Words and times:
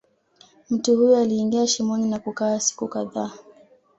Mtu 0.69 0.95
huyo 0.97 1.17
aliingia 1.17 1.67
shimoni 1.67 2.09
na 2.09 2.19
kukaa 2.19 2.59
siku 2.59 2.87
kadhaa 2.87 3.31